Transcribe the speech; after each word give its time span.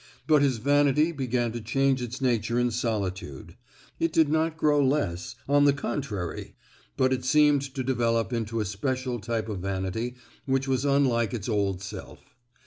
But 0.25 0.41
his 0.41 0.57
vanity 0.57 1.11
began 1.11 1.51
to 1.51 1.61
change 1.61 2.01
its 2.01 2.19
nature 2.21 2.57
in 2.57 2.71
solitude. 2.71 3.55
It 3.99 4.11
did 4.11 4.29
not 4.29 4.57
grow 4.57 4.83
less, 4.83 5.35
on 5.47 5.65
the 5.65 5.73
contrary; 5.73 6.55
but 6.97 7.13
it 7.13 7.23
seemed 7.23 7.61
to 7.75 7.83
develop 7.83 8.33
into 8.33 8.59
a 8.59 8.65
special 8.65 9.19
type 9.19 9.47
of 9.47 9.59
vanity 9.59 10.15
which 10.47 10.67
was 10.67 10.85
unlike 10.85 11.35
its 11.35 11.47
old 11.47 11.83
self. 11.83 12.33